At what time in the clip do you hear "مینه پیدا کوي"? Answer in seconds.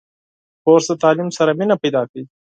1.59-2.25